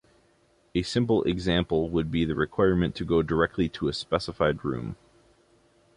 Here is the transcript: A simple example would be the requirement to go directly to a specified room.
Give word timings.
A 0.73 0.81
simple 0.81 1.23
example 1.25 1.87
would 1.91 2.09
be 2.09 2.25
the 2.25 2.33
requirement 2.33 2.95
to 2.95 3.05
go 3.05 3.21
directly 3.21 3.69
to 3.69 3.87
a 3.87 3.93
specified 3.93 4.65
room. 4.65 4.95